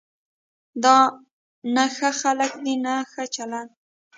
[0.83, 0.97] دا
[1.75, 3.71] نه ښه خلک دي نه ښه چلند.